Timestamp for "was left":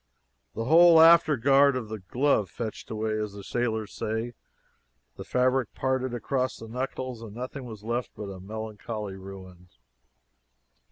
7.65-8.09